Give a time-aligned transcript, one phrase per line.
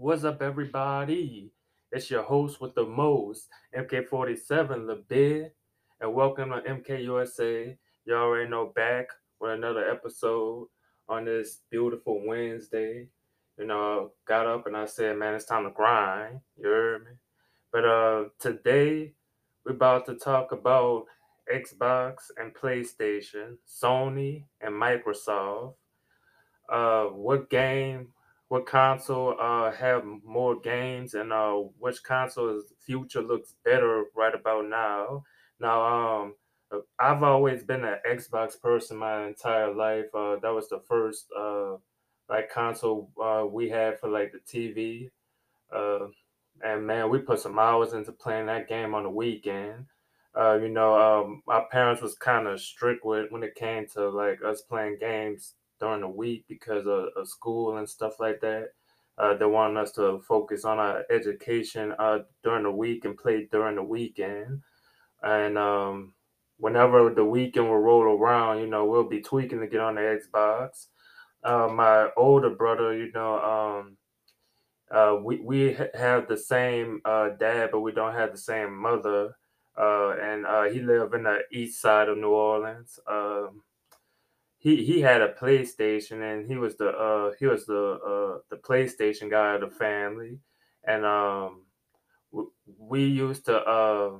[0.00, 1.50] What's up, everybody?
[1.90, 5.50] It's your host with the most, MK47, the bid,
[6.00, 7.76] and welcome to MKUSA.
[8.04, 9.08] You already know, back
[9.40, 10.68] with another episode
[11.08, 13.08] on this beautiful Wednesday.
[13.58, 16.42] You know, got up and I said, man, it's time to grind.
[16.56, 17.10] You heard me?
[17.72, 19.14] But uh, today
[19.66, 21.06] we're about to talk about
[21.52, 25.74] Xbox and PlayStation, Sony and Microsoft.
[26.68, 28.12] Uh, what game
[28.48, 34.66] what console uh have more games and uh which console's future looks better right about
[34.66, 35.22] now.
[35.60, 36.34] Now um
[36.98, 40.06] I've always been an Xbox person my entire life.
[40.14, 41.76] Uh that was the first uh
[42.28, 45.10] like console uh we had for like the TV.
[45.74, 46.06] Uh
[46.62, 49.86] and man, we put some hours into playing that game on the weekend.
[50.36, 54.08] Uh, you know, um, my parents was kind of strict with when it came to
[54.08, 58.70] like us playing games during the week because of, of school and stuff like that.
[59.18, 63.48] Uh, they wanted us to focus on our education uh, during the week and play
[63.50, 64.62] during the weekend.
[65.22, 66.12] And um,
[66.58, 70.20] whenever the weekend will roll around, you know, we'll be tweaking to get on the
[70.32, 70.86] Xbox.
[71.42, 73.96] Uh, my older brother, you know, um,
[74.90, 79.36] uh, we we have the same uh, dad, but we don't have the same mother.
[79.76, 82.98] Uh, and uh, he lived in the east side of New Orleans.
[83.06, 83.62] Um,
[84.58, 88.56] he he had a PlayStation, and he was the uh, he was the uh, the
[88.56, 90.38] PlayStation guy of the family.
[90.84, 91.62] And um,
[92.78, 94.18] we, used to uh,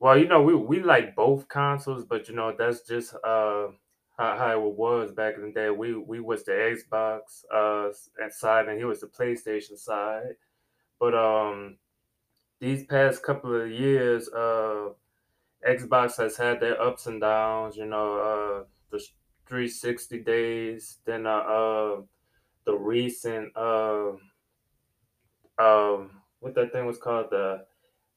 [0.00, 3.68] well, you know, we we like both consoles, but you know, that's just uh
[4.18, 5.70] how, how it was back in the day.
[5.70, 7.92] We we was the Xbox uh
[8.30, 10.34] side, and he was the PlayStation side.
[10.98, 11.78] But um,
[12.60, 14.90] these past couple of years, uh,
[15.68, 17.76] Xbox has had their ups and downs.
[17.76, 19.04] You know, uh, the
[19.52, 22.00] 360 days, then uh, uh
[22.64, 24.12] the recent uh
[25.58, 27.62] um what that thing was called the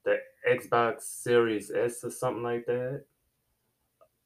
[0.06, 0.16] the
[0.50, 3.04] Xbox Series S or something like that.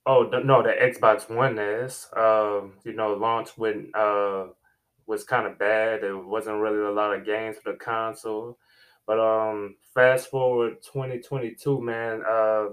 [0.06, 2.08] Oh the, no, the Xbox One S.
[2.16, 4.46] Um, you know, launched when uh
[5.08, 6.04] was kind of bad.
[6.04, 8.60] There wasn't really a lot of games for the console.
[9.08, 12.66] But um, fast forward 2022, man, uh,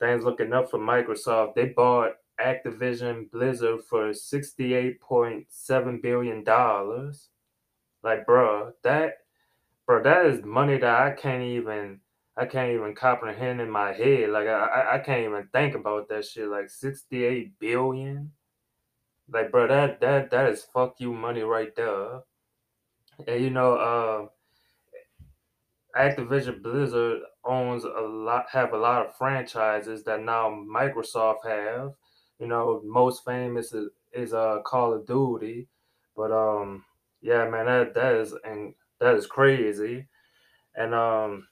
[0.00, 1.54] things looking up for Microsoft.
[1.54, 6.44] They bought Activision Blizzard for $68.7 billion.
[8.02, 9.14] Like, bro, that
[9.86, 12.00] bro, that is money that I can't even
[12.36, 14.30] I can't even comprehend in my head.
[14.30, 16.48] Like I I can't even think about that shit.
[16.48, 18.32] Like 68 billion.
[19.30, 22.20] Like, bro, that that that is fuck you money right there.
[23.26, 24.26] And you know, uh
[25.98, 31.94] Activision Blizzard owns a lot have a lot of franchises that now Microsoft have.
[32.38, 35.68] You know, most famous is, is uh Call of Duty.
[36.16, 36.84] But um
[37.20, 40.06] yeah, man, that that is and that is crazy.
[40.74, 41.48] And um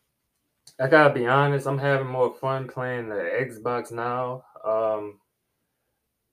[0.79, 4.45] I gotta be honest, I'm having more fun playing the Xbox now.
[4.65, 5.21] Um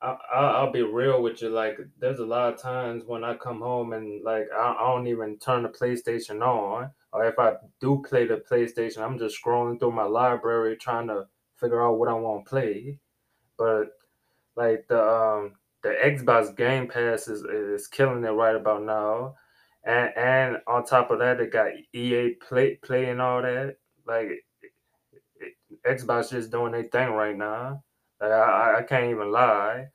[0.03, 1.49] I, I, will be real with you.
[1.49, 5.07] Like, there's a lot of times when I come home and like I, I don't
[5.07, 9.79] even turn the PlayStation on, or if I do play the PlayStation, I'm just scrolling
[9.79, 12.97] through my library trying to figure out what I want to play.
[13.57, 13.91] But
[14.55, 19.35] like the um the Xbox Game Pass is is killing it right about now,
[19.85, 23.77] and and on top of that, they got EA Play Play and all that.
[24.05, 24.43] Like
[25.85, 27.83] Xbox just doing their thing right now.
[28.21, 29.87] Like, I, I can't even lie.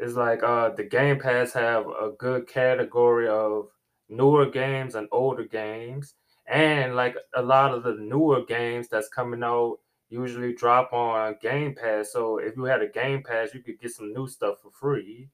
[0.00, 3.68] It's like uh, the Game Pass have a good category of
[4.08, 6.14] newer games and older games,
[6.46, 9.78] and like a lot of the newer games that's coming out
[10.10, 12.12] usually drop on Game Pass.
[12.12, 15.28] So if you had a Game Pass, you could get some new stuff for free.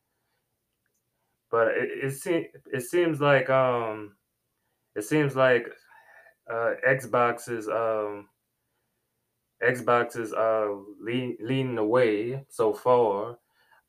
[1.51, 4.17] But it it, se- it seems like um
[4.97, 5.69] it seems like
[6.51, 8.29] uh, Xbox is um
[9.63, 10.69] Xbox is uh
[11.01, 13.39] lead, leading the way so far.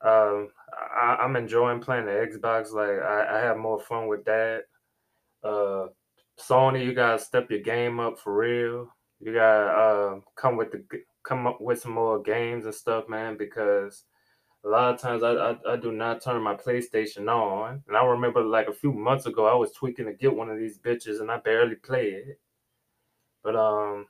[0.02, 0.50] Um,
[0.96, 2.72] I, am enjoying playing the Xbox.
[2.72, 4.66] Like I, I have more fun with that.
[5.44, 5.88] Uh,
[6.40, 8.90] Sony, you gotta step your game up for real.
[9.20, 10.84] You gotta uh, come with the
[11.24, 13.38] come up with some more games and stuff, man.
[13.38, 14.04] Because
[14.64, 18.04] a lot of times I, I, I do not turn my PlayStation on, and I
[18.06, 21.22] remember like a few months ago I was tweaking to get one of these bitches,
[21.22, 22.40] and I barely play it.
[23.44, 24.08] But um,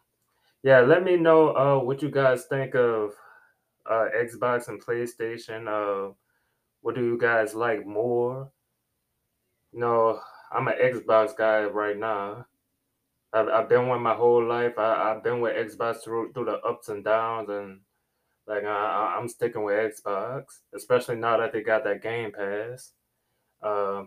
[0.63, 3.11] yeah, let me know uh, what you guys think of
[3.85, 5.67] uh, Xbox and PlayStation.
[5.67, 6.13] Uh,
[6.81, 8.49] what do you guys like more?
[9.71, 10.19] You know,
[10.51, 12.45] I'm an Xbox guy right now.
[13.35, 14.79] I've, I've been with my whole life.
[14.79, 17.81] I, I've been with Xbox through through the ups and downs, and
[18.47, 22.93] like I, I'm sticking with Xbox, especially now that they got that Game Pass.
[23.61, 24.05] Uh,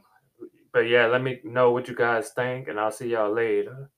[0.72, 3.90] But yeah, let me know what you guys think, and I'll see y'all later.